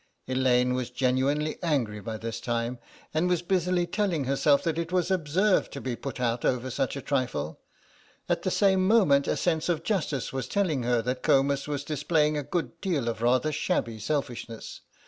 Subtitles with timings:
[0.27, 2.79] Elaine was genuinely angry by this time,
[3.13, 6.95] and was busily telling herself that it was absurd to be put out over such
[6.95, 7.59] a trifle;
[8.27, 12.35] at the same moment a sense of justice was telling her that Comus was displaying
[12.35, 14.81] a good deal of rather shabby selfishness.